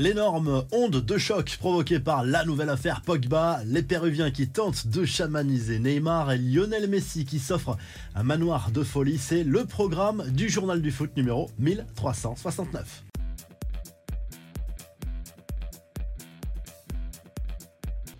L'énorme 0.00 0.64
onde 0.72 1.04
de 1.04 1.18
choc 1.18 1.58
provoquée 1.60 2.00
par 2.00 2.24
la 2.24 2.46
nouvelle 2.46 2.70
affaire 2.70 3.02
Pogba, 3.02 3.60
les 3.66 3.82
Péruviens 3.82 4.30
qui 4.30 4.48
tentent 4.48 4.86
de 4.86 5.04
chamaniser 5.04 5.78
Neymar 5.78 6.32
et 6.32 6.38
Lionel 6.38 6.88
Messi 6.88 7.26
qui 7.26 7.38
s'offrent 7.38 7.76
un 8.14 8.22
manoir 8.22 8.70
de 8.70 8.82
folie, 8.82 9.18
c'est 9.18 9.44
le 9.44 9.66
programme 9.66 10.24
du 10.30 10.48
journal 10.48 10.80
du 10.80 10.90
foot 10.90 11.14
numéro 11.18 11.50
1369. 11.58 13.04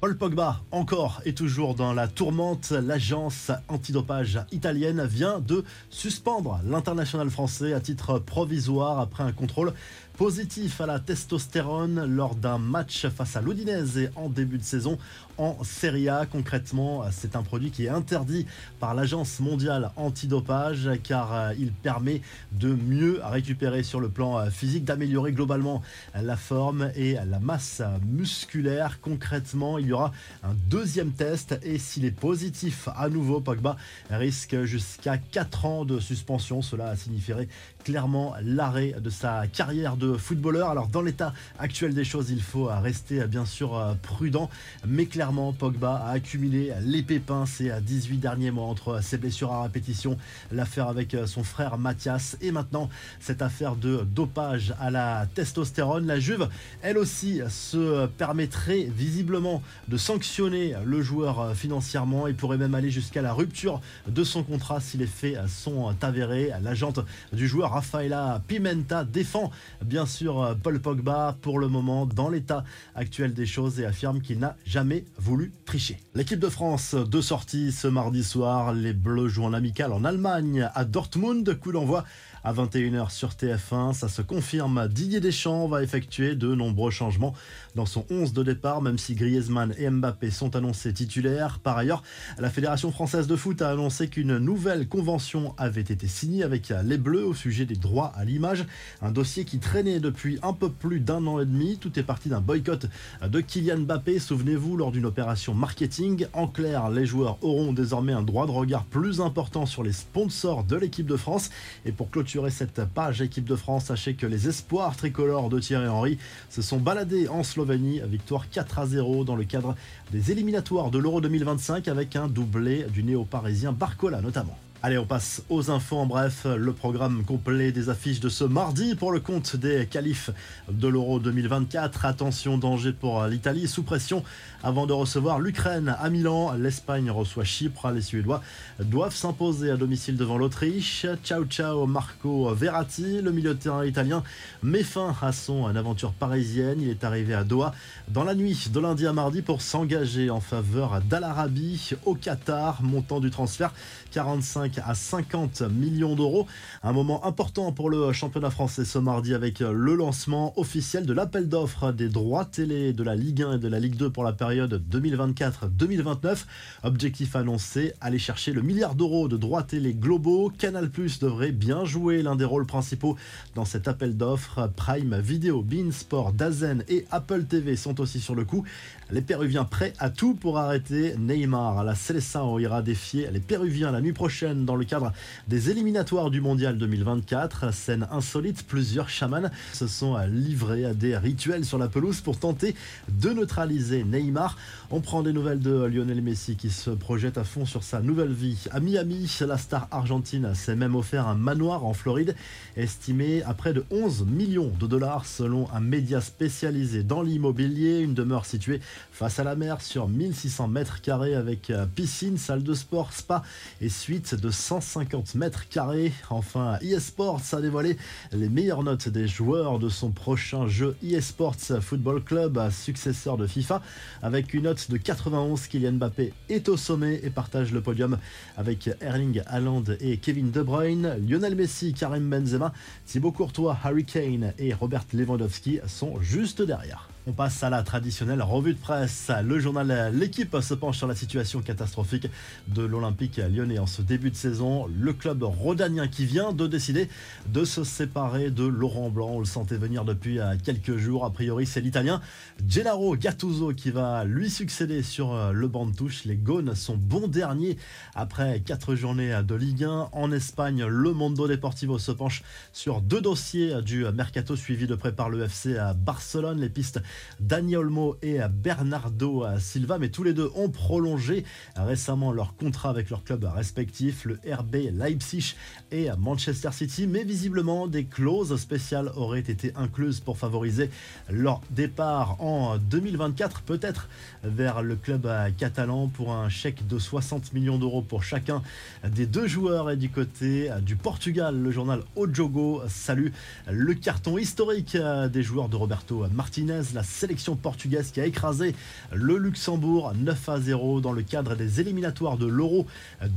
Paul 0.00 0.16
Pogba, 0.16 0.62
encore 0.70 1.20
et 1.26 1.34
toujours 1.34 1.74
dans 1.74 1.92
la 1.92 2.08
tourmente, 2.08 2.70
l'agence 2.70 3.50
antidopage 3.68 4.40
italienne 4.50 5.04
vient 5.04 5.40
de 5.40 5.62
suspendre 5.90 6.58
l'international 6.64 7.28
français 7.28 7.74
à 7.74 7.80
titre 7.80 8.18
provisoire 8.18 8.98
après 8.98 9.24
un 9.24 9.32
contrôle 9.32 9.74
positif 10.16 10.80
à 10.80 10.86
la 10.86 11.00
testostérone 11.00 12.04
lors 12.04 12.34
d'un 12.34 12.58
match 12.58 13.06
face 13.08 13.36
à 13.36 13.40
l'Udinese 13.40 14.10
en 14.16 14.28
début 14.28 14.58
de 14.58 14.62
saison 14.62 14.98
en 15.38 15.56
Serie 15.64 16.08
A. 16.08 16.26
Concrètement, 16.26 17.04
c'est 17.10 17.34
un 17.34 17.42
produit 17.42 17.70
qui 17.70 17.86
est 17.86 17.88
interdit 17.88 18.46
par 18.78 18.94
l'Agence 18.94 19.40
mondiale 19.40 19.90
antidopage 19.96 20.90
car 21.02 21.34
euh, 21.34 21.54
il 21.58 21.72
permet 21.72 22.20
de 22.52 22.74
mieux 22.74 23.20
récupérer 23.22 23.82
sur 23.82 24.00
le 24.00 24.10
plan 24.10 24.38
euh, 24.38 24.50
physique, 24.50 24.84
d'améliorer 24.84 25.32
globalement 25.32 25.82
la 26.14 26.36
forme 26.36 26.90
et 26.94 27.14
la 27.14 27.38
masse 27.38 27.80
musculaire. 28.06 29.00
Concrètement, 29.00 29.78
il 29.78 29.86
y 29.86 29.92
aura 29.92 30.12
un 30.42 30.54
deuxième 30.68 31.12
test 31.12 31.58
et 31.62 31.78
s'il 31.78 32.04
est 32.04 32.10
positif 32.10 32.88
à 32.96 33.08
nouveau, 33.08 33.40
Pogba 33.40 33.76
risque 34.10 34.64
jusqu'à 34.64 35.16
4 35.16 35.64
ans 35.64 35.84
de 35.84 36.00
suspension. 36.00 36.60
Cela 36.60 36.94
signifierait 36.96 37.48
clairement 37.84 38.34
l'arrêt 38.42 38.94
de 39.00 39.10
sa 39.10 39.46
carrière 39.46 39.96
de 39.96 40.09
footballeur. 40.16 40.68
Alors 40.70 40.88
dans 40.88 41.02
l'état 41.02 41.32
actuel 41.58 41.94
des 41.94 42.04
choses, 42.04 42.30
il 42.30 42.42
faut 42.42 42.64
rester 42.64 43.26
bien 43.26 43.44
sûr 43.44 43.96
prudent, 44.02 44.50
mais 44.86 45.06
clairement 45.06 45.52
Pogba 45.52 45.96
a 45.96 46.10
accumulé 46.10 46.72
les 46.82 47.02
pépins 47.02 47.46
ces 47.46 47.70
18 47.80 48.18
derniers 48.18 48.50
mois 48.50 48.66
entre 48.66 49.02
ses 49.02 49.18
blessures 49.18 49.52
à 49.52 49.62
répétition, 49.62 50.16
l'affaire 50.52 50.88
avec 50.88 51.16
son 51.26 51.44
frère 51.44 51.78
Mathias 51.78 52.36
et 52.40 52.52
maintenant 52.52 52.88
cette 53.20 53.42
affaire 53.42 53.76
de 53.76 54.06
dopage 54.14 54.74
à 54.80 54.90
la 54.90 55.26
testostérone. 55.34 56.06
La 56.06 56.20
Juve, 56.20 56.48
elle 56.82 56.98
aussi, 56.98 57.40
se 57.48 58.06
permettrait 58.06 58.88
visiblement 58.94 59.62
de 59.88 59.96
sanctionner 59.96 60.74
le 60.84 61.02
joueur 61.02 61.54
financièrement 61.54 62.26
et 62.26 62.32
pourrait 62.32 62.58
même 62.58 62.74
aller 62.74 62.90
jusqu'à 62.90 63.22
la 63.22 63.32
rupture 63.32 63.80
de 64.06 64.24
son 64.24 64.42
contrat 64.42 64.80
si 64.80 64.96
les 64.96 65.06
faits 65.06 65.36
sont 65.48 65.94
avérés. 66.02 66.52
L'agente 66.62 67.00
du 67.32 67.48
joueur 67.48 67.72
Rafaela 67.72 68.42
Pimenta 68.46 69.04
défend 69.04 69.50
bien 69.90 70.06
sûr 70.06 70.40
euh, 70.40 70.54
Paul 70.54 70.78
Pogba 70.78 71.36
pour 71.42 71.58
le 71.58 71.66
moment 71.66 72.06
dans 72.06 72.28
l'état 72.28 72.62
actuel 72.94 73.34
des 73.34 73.44
choses 73.44 73.80
et 73.80 73.84
affirme 73.84 74.20
qu'il 74.20 74.38
n'a 74.38 74.56
jamais 74.64 75.04
voulu 75.18 75.50
tricher. 75.66 75.98
L'équipe 76.14 76.38
de 76.38 76.48
France, 76.48 76.94
de 76.94 77.20
sortie 77.20 77.72
ce 77.72 77.88
mardi 77.88 78.22
soir, 78.22 78.72
les 78.72 78.92
Bleus 78.92 79.26
jouent 79.26 79.46
en 79.46 79.52
amical 79.52 79.92
en 79.92 80.04
Allemagne 80.04 80.70
à 80.76 80.84
Dortmund, 80.84 81.58
coup 81.58 81.72
d'envoi 81.72 82.04
à 82.44 82.52
21h 82.52 83.10
sur 83.10 83.30
TF1. 83.30 83.92
Ça 83.92 84.08
se 84.08 84.22
confirme, 84.22 84.88
Didier 84.88 85.20
Deschamps 85.20 85.68
va 85.68 85.82
effectuer 85.82 86.34
de 86.34 86.54
nombreux 86.54 86.90
changements 86.90 87.34
dans 87.74 87.86
son 87.86 88.06
11 88.10 88.32
de 88.32 88.42
départ, 88.42 88.82
même 88.82 88.98
si 88.98 89.14
Griezmann 89.14 89.74
et 89.78 89.90
Mbappé 89.90 90.30
sont 90.30 90.56
annoncés 90.56 90.92
titulaires. 90.92 91.58
Par 91.58 91.76
ailleurs, 91.76 92.02
la 92.38 92.50
Fédération 92.50 92.90
française 92.90 93.26
de 93.26 93.36
foot 93.36 93.60
a 93.62 93.70
annoncé 93.70 94.08
qu'une 94.08 94.38
nouvelle 94.38 94.88
convention 94.88 95.54
avait 95.58 95.80
été 95.80 96.06
signée 96.06 96.42
avec 96.42 96.72
les 96.84 96.98
Bleus 96.98 97.26
au 97.26 97.34
sujet 97.34 97.66
des 97.66 97.76
droits 97.76 98.12
à 98.16 98.24
l'image, 98.24 98.64
un 99.02 99.10
dossier 99.10 99.44
qui 99.44 99.58
traînait 99.58 100.00
depuis 100.00 100.38
un 100.42 100.52
peu 100.52 100.70
plus 100.70 101.00
d'un 101.00 101.26
an 101.26 101.40
et 101.40 101.46
demi. 101.46 101.76
Tout 101.78 101.98
est 101.98 102.02
parti 102.02 102.28
d'un 102.28 102.40
boycott 102.40 102.86
de 103.22 103.40
Kylian 103.40 103.80
Mbappé, 103.80 104.18
souvenez-vous, 104.18 104.76
lors 104.76 104.92
d'une 104.92 105.06
opération 105.06 105.54
marketing. 105.54 106.26
En 106.32 106.46
clair, 106.46 106.90
les 106.90 107.06
joueurs 107.06 107.38
auront 107.42 107.72
désormais 107.72 108.12
un 108.12 108.22
droit 108.22 108.46
de 108.46 108.52
regard 108.52 108.84
plus 108.84 109.20
important 109.20 109.66
sur 109.66 109.82
les 109.82 109.92
sponsors 109.92 110.64
de 110.64 110.76
l'équipe 110.76 111.06
de 111.06 111.16
France. 111.16 111.50
Et 111.84 111.92
pour 111.92 112.10
clôturer 112.10 112.29
cette 112.50 112.84
page 112.84 113.22
équipe 113.22 113.44
de 113.44 113.56
France, 113.56 113.86
sachez 113.86 114.14
que 114.14 114.26
les 114.26 114.48
espoirs 114.48 114.96
tricolores 114.96 115.48
de 115.48 115.58
Thierry 115.58 115.88
Henry 115.88 116.18
se 116.48 116.62
sont 116.62 116.78
baladés 116.78 117.28
en 117.28 117.42
Slovénie, 117.42 118.00
victoire 118.08 118.48
4 118.50 118.78
à 118.78 118.86
0 118.86 119.24
dans 119.24 119.34
le 119.34 119.44
cadre 119.44 119.74
des 120.12 120.30
éliminatoires 120.30 120.90
de 120.90 120.98
l'Euro 120.98 121.20
2025 121.20 121.88
avec 121.88 122.14
un 122.14 122.28
doublé 122.28 122.84
du 122.84 123.02
néo-parisien 123.02 123.72
Barcola 123.72 124.20
notamment. 124.20 124.56
Allez, 124.82 124.96
on 124.96 125.04
passe 125.04 125.42
aux 125.50 125.70
infos 125.70 125.98
en 125.98 126.06
bref. 126.06 126.46
Le 126.46 126.72
programme 126.72 127.22
complet 127.26 127.70
des 127.70 127.90
affiches 127.90 128.18
de 128.18 128.30
ce 128.30 128.44
mardi 128.44 128.94
pour 128.94 129.12
le 129.12 129.20
compte 129.20 129.54
des 129.56 129.84
qualifs 129.84 130.30
de 130.70 130.88
l'Euro 130.88 131.20
2024. 131.20 132.06
Attention, 132.06 132.56
danger 132.56 132.94
pour 132.94 133.26
l'Italie 133.26 133.68
sous 133.68 133.82
pression 133.82 134.24
avant 134.62 134.86
de 134.86 134.94
recevoir 134.94 135.38
l'Ukraine 135.38 135.94
à 136.00 136.08
Milan. 136.08 136.54
L'Espagne 136.54 137.10
reçoit 137.10 137.44
Chypre. 137.44 137.90
Les 137.90 138.00
Suédois 138.00 138.40
doivent 138.78 139.14
s'imposer 139.14 139.70
à 139.70 139.76
domicile 139.76 140.16
devant 140.16 140.38
l'Autriche. 140.38 141.04
Ciao 141.24 141.44
ciao 141.44 141.84
Marco 141.84 142.54
Verratti, 142.54 143.20
le 143.20 143.32
milieu 143.32 143.52
de 143.52 143.58
terrain 143.58 143.84
italien, 143.84 144.22
met 144.62 144.82
fin 144.82 145.14
à 145.20 145.32
son 145.32 145.66
aventure 145.66 146.12
parisienne. 146.12 146.80
Il 146.80 146.88
est 146.88 147.04
arrivé 147.04 147.34
à 147.34 147.44
Doha 147.44 147.74
dans 148.08 148.24
la 148.24 148.34
nuit 148.34 148.68
de 148.72 148.80
lundi 148.80 149.06
à 149.06 149.12
mardi 149.12 149.42
pour 149.42 149.60
s'engager 149.60 150.30
en 150.30 150.40
faveur 150.40 151.02
d'Al 151.02 151.24
Arabi 151.24 151.90
au 152.06 152.14
Qatar. 152.14 152.82
Montant 152.82 153.20
du 153.20 153.28
transfert 153.28 153.74
45 154.12 154.69
à 154.78 154.94
50 154.94 155.62
millions 155.62 156.14
d'euros. 156.14 156.46
Un 156.82 156.92
moment 156.92 157.24
important 157.26 157.72
pour 157.72 157.90
le 157.90 158.12
championnat 158.12 158.50
français 158.50 158.84
ce 158.84 158.98
mardi 158.98 159.34
avec 159.34 159.60
le 159.60 159.94
lancement 159.94 160.58
officiel 160.58 161.06
de 161.06 161.12
l'appel 161.12 161.48
d'offres 161.48 161.92
des 161.92 162.08
droits 162.08 162.44
télé 162.44 162.92
de 162.92 163.02
la 163.02 163.16
Ligue 163.16 163.42
1 163.42 163.52
et 163.54 163.58
de 163.58 163.68
la 163.68 163.80
Ligue 163.80 163.96
2 163.96 164.10
pour 164.10 164.24
la 164.24 164.32
période 164.32 164.82
2024-2029. 164.90 166.44
Objectif 166.82 167.36
annoncé, 167.36 167.92
aller 168.00 168.18
chercher 168.18 168.52
le 168.52 168.62
milliard 168.62 168.94
d'euros 168.94 169.28
de 169.28 169.36
droits 169.36 169.62
télé 169.62 169.94
globaux. 169.94 170.52
Canal 170.56 170.90
Plus 170.90 171.18
devrait 171.18 171.52
bien 171.52 171.84
jouer 171.84 172.22
l'un 172.22 172.36
des 172.36 172.44
rôles 172.44 172.66
principaux 172.66 173.16
dans 173.54 173.64
cet 173.64 173.88
appel 173.88 174.16
d'offres. 174.16 174.70
Prime 174.76 175.18
Video, 175.20 175.62
Beansport, 175.62 176.32
Dazen 176.32 176.84
et 176.88 177.06
Apple 177.10 177.44
TV 177.44 177.76
sont 177.76 178.00
aussi 178.00 178.20
sur 178.20 178.34
le 178.34 178.44
coup. 178.44 178.64
Les 179.10 179.22
Péruviens 179.22 179.64
prêts 179.64 179.92
à 179.98 180.08
tout 180.10 180.34
pour 180.34 180.58
arrêter 180.58 181.16
Neymar. 181.18 181.82
La 181.84 181.94
Célestin 181.94 182.44
ira 182.60 182.82
défier 182.82 183.28
les 183.32 183.40
Péruviens 183.40 183.90
la 183.90 184.00
nuit 184.00 184.12
prochaine 184.12 184.59
dans 184.64 184.76
le 184.76 184.84
cadre 184.84 185.12
des 185.48 185.70
éliminatoires 185.70 186.30
du 186.30 186.40
Mondial 186.40 186.78
2024. 186.78 187.72
Scène 187.72 188.06
insolite, 188.10 188.64
plusieurs 188.66 189.08
chamans 189.08 189.50
se 189.72 189.86
sont 189.86 190.16
livrés 190.26 190.84
à 190.84 190.94
des 190.94 191.16
rituels 191.16 191.64
sur 191.64 191.78
la 191.78 191.88
pelouse 191.88 192.20
pour 192.20 192.38
tenter 192.38 192.74
de 193.08 193.30
neutraliser 193.30 194.04
Neymar. 194.04 194.56
On 194.90 195.00
prend 195.00 195.22
des 195.22 195.32
nouvelles 195.32 195.60
de 195.60 195.84
Lionel 195.84 196.22
Messi 196.22 196.56
qui 196.56 196.70
se 196.70 196.90
projette 196.90 197.38
à 197.38 197.44
fond 197.44 197.64
sur 197.64 197.82
sa 197.82 198.00
nouvelle 198.00 198.32
vie. 198.32 198.64
À 198.70 198.80
Miami, 198.80 199.30
la 199.40 199.58
star 199.58 199.88
argentine 199.90 200.54
s'est 200.54 200.76
même 200.76 200.94
offert 200.94 201.28
un 201.28 201.34
manoir 201.34 201.84
en 201.84 201.94
Floride, 201.94 202.34
estimé 202.76 203.42
à 203.44 203.54
près 203.54 203.72
de 203.72 203.84
11 203.90 204.26
millions 204.26 204.72
de 204.78 204.86
dollars 204.86 205.26
selon 205.26 205.68
un 205.72 205.80
média 205.80 206.20
spécialisé 206.20 207.02
dans 207.02 207.22
l'immobilier. 207.22 208.00
Une 208.00 208.14
demeure 208.14 208.46
située 208.46 208.80
face 209.12 209.38
à 209.38 209.44
la 209.44 209.54
mer 209.54 209.80
sur 209.80 210.08
1600 210.08 210.68
mètres 210.68 211.00
carrés 211.00 211.34
avec 211.34 211.72
piscine, 211.94 212.38
salle 212.38 212.62
de 212.62 212.74
sport, 212.74 213.12
spa 213.12 213.42
et 213.80 213.88
suite 213.88 214.34
de 214.34 214.49
150 214.50 215.34
mètres 215.34 215.68
carrés. 215.68 216.12
Enfin, 216.30 216.78
eSports 216.82 217.42
a 217.52 217.60
dévoilé 217.60 217.96
les 218.32 218.48
meilleures 218.48 218.82
notes 218.82 219.08
des 219.08 219.26
joueurs 219.26 219.78
de 219.78 219.88
son 219.88 220.10
prochain 220.10 220.66
jeu 220.66 220.96
eSports 221.02 221.56
Football 221.80 222.22
Club, 222.22 222.60
successeur 222.70 223.36
de 223.36 223.46
FIFA, 223.46 223.82
avec 224.22 224.54
une 224.54 224.64
note 224.64 224.90
de 224.90 224.96
91. 224.96 225.66
Kylian 225.66 225.92
Mbappé 225.92 226.32
est 226.48 226.68
au 226.68 226.76
sommet 226.76 227.20
et 227.22 227.30
partage 227.30 227.72
le 227.72 227.80
podium 227.80 228.18
avec 228.56 228.90
Erling 229.00 229.42
Haaland 229.46 229.84
et 230.00 230.18
Kevin 230.18 230.50
De 230.50 230.62
Bruyne. 230.62 231.16
Lionel 231.26 231.54
Messi, 231.54 231.92
Karim 231.92 232.28
Benzema, 232.28 232.72
Thibaut 233.06 233.32
Courtois, 233.32 233.76
Harry 233.82 234.04
Kane 234.04 234.52
et 234.58 234.74
Robert 234.74 235.04
Lewandowski 235.12 235.80
sont 235.86 236.20
juste 236.20 236.62
derrière. 236.62 237.08
On 237.30 237.32
passe 237.32 237.62
à 237.62 237.70
la 237.70 237.84
traditionnelle 237.84 238.42
revue 238.42 238.74
de 238.74 238.78
presse. 238.80 239.30
Le 239.44 239.60
journal 239.60 240.12
L'équipe 240.12 240.56
se 240.60 240.74
penche 240.74 240.98
sur 240.98 241.06
la 241.06 241.14
situation 241.14 241.62
catastrophique 241.62 242.26
de 242.66 242.82
l'Olympique 242.82 243.36
lyonnais 243.36 243.78
en 243.78 243.86
ce 243.86 244.02
début 244.02 244.32
de 244.32 244.34
saison. 244.34 244.88
Le 244.98 245.12
club 245.12 245.44
rhodanien 245.44 246.08
qui 246.08 246.26
vient 246.26 246.52
de 246.52 246.66
décider 246.66 247.08
de 247.46 247.64
se 247.64 247.84
séparer 247.84 248.50
de 248.50 248.64
Laurent 248.64 249.10
Blanc. 249.10 249.28
On 249.34 249.38
le 249.38 249.44
sentait 249.44 249.76
venir 249.76 250.04
depuis 250.04 250.40
quelques 250.64 250.96
jours. 250.96 251.24
A 251.24 251.30
priori, 251.30 251.66
c'est 251.66 251.80
l'Italien 251.80 252.20
Gennaro 252.66 253.14
Gattuso 253.14 253.74
qui 253.74 253.92
va 253.92 254.24
lui 254.24 254.50
succéder 254.50 255.04
sur 255.04 255.52
le 255.52 255.68
banc 255.68 255.86
de 255.86 255.94
touche. 255.94 256.24
Les 256.24 256.34
Gaunes 256.34 256.74
sont 256.74 256.96
bons 256.96 257.28
derniers 257.28 257.76
après 258.16 258.58
quatre 258.58 258.96
journées 258.96 259.40
de 259.46 259.54
Ligue 259.54 259.84
1. 259.84 260.08
En 260.10 260.32
Espagne, 260.32 260.84
le 260.84 261.12
Mondo 261.12 261.46
Deportivo 261.46 261.96
se 262.00 262.10
penche 262.10 262.42
sur 262.72 263.00
deux 263.00 263.20
dossiers 263.20 263.82
du 263.82 264.04
mercato 264.12 264.56
suivi 264.56 264.88
de 264.88 264.96
près 264.96 265.12
par 265.12 265.30
le 265.30 265.44
FC 265.44 265.78
à 265.78 265.94
Barcelone. 265.94 266.60
Les 266.60 266.68
pistes 266.68 267.00
Dani 267.40 267.76
Olmo 267.76 268.16
et 268.22 268.38
Bernardo 268.50 269.44
Silva, 269.58 269.98
mais 269.98 270.08
tous 270.08 270.22
les 270.22 270.32
deux 270.32 270.50
ont 270.54 270.68
prolongé 270.68 271.44
récemment 271.76 272.32
leur 272.32 272.56
contrat 272.56 272.90
avec 272.90 273.10
leurs 273.10 273.24
clubs 273.24 273.44
respectifs, 273.44 274.24
le 274.24 274.38
RB 274.50 274.76
Leipzig 274.92 275.54
et 275.90 276.08
Manchester 276.18 276.70
City, 276.72 277.06
mais 277.06 277.24
visiblement 277.24 277.86
des 277.86 278.04
clauses 278.04 278.56
spéciales 278.56 279.10
auraient 279.16 279.40
été 279.40 279.72
incluses 279.76 280.20
pour 280.20 280.38
favoriser 280.38 280.90
leur 281.28 281.60
départ 281.70 282.40
en 282.40 282.78
2024, 282.78 283.62
peut-être 283.62 284.08
vers 284.42 284.82
le 284.82 284.96
club 284.96 285.28
catalan 285.56 286.08
pour 286.08 286.32
un 286.32 286.48
chèque 286.48 286.86
de 286.86 286.98
60 286.98 287.52
millions 287.52 287.78
d'euros 287.78 288.02
pour 288.02 288.22
chacun 288.22 288.62
des 289.04 289.26
deux 289.26 289.46
joueurs. 289.46 289.90
Et 289.90 289.96
du 289.96 290.10
côté 290.10 290.70
du 290.82 290.96
Portugal, 290.96 291.60
le 291.60 291.70
journal 291.70 292.02
Ojogo 292.16 292.82
salue 292.88 293.28
le 293.70 293.94
carton 293.94 294.38
historique 294.38 294.96
des 295.32 295.42
joueurs 295.42 295.68
de 295.68 295.76
Roberto 295.76 296.26
Martinez, 296.32 296.82
la 297.00 297.04
sélection 297.04 297.56
portugaise 297.56 298.10
qui 298.10 298.20
a 298.20 298.26
écrasé 298.26 298.74
le 299.10 299.38
Luxembourg 299.38 300.12
9 300.14 300.48
à 300.50 300.60
0 300.60 301.00
dans 301.00 301.12
le 301.12 301.22
cadre 301.22 301.54
des 301.54 301.80
éliminatoires 301.80 302.36
de 302.36 302.44
l'Euro 302.44 302.86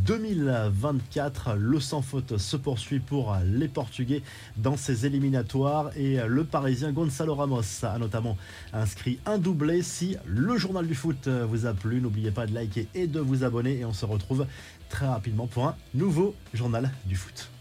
2024. 0.05 1.55
Le 1.57 1.79
sans 1.79 2.01
faute 2.01 2.37
se 2.37 2.57
poursuit 2.57 2.99
pour 2.99 3.37
les 3.45 3.69
Portugais 3.69 4.21
dans 4.57 4.75
ces 4.75 5.05
éliminatoires 5.05 5.91
et 5.95 6.17
le 6.27 6.43
Parisien 6.43 6.91
Gonzalo 6.91 7.35
Ramos 7.35 7.61
a 7.83 7.97
notamment 7.97 8.37
inscrit 8.73 9.19
un 9.25 9.37
doublé. 9.37 9.81
Si 9.81 10.17
le 10.25 10.57
journal 10.57 10.85
du 10.85 10.93
foot 10.93 11.29
vous 11.29 11.65
a 11.65 11.73
plu, 11.73 12.01
n'oubliez 12.01 12.31
pas 12.31 12.45
de 12.47 12.53
liker 12.53 12.89
et 12.93 13.07
de 13.07 13.21
vous 13.21 13.45
abonner 13.45 13.79
et 13.79 13.85
on 13.85 13.93
se 13.93 14.05
retrouve 14.05 14.45
très 14.89 15.07
rapidement 15.07 15.47
pour 15.47 15.67
un 15.67 15.77
nouveau 15.93 16.35
journal 16.53 16.91
du 17.05 17.15
foot. 17.15 17.49